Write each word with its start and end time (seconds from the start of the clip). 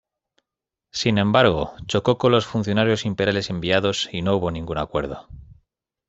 Sin 0.91 1.19
embargo, 1.19 1.75
chocó 1.85 2.17
con 2.17 2.31
los 2.31 2.47
funcionarios 2.47 3.05
imperiales 3.05 3.51
enviados 3.51 4.09
y 4.11 4.23
no 4.23 4.35
hubo 4.35 4.49
ningún 4.49 4.79
acuerdo. 4.79 5.27